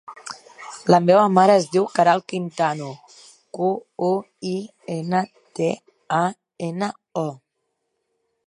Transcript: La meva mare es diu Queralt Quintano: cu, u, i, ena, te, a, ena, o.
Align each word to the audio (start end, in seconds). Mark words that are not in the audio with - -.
La 0.91 0.99
meva 1.07 1.25
mare 1.33 1.57
es 1.63 1.67
diu 1.75 1.85
Queralt 1.97 2.25
Quintano: 2.33 2.89
cu, 3.59 3.69
u, 4.09 4.11
i, 4.55 4.57
ena, 4.97 5.23
te, 5.61 5.71
a, 6.25 6.27
ena, 6.71 6.95
o. 7.27 7.29